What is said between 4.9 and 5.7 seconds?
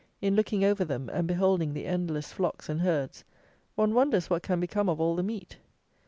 all the meat!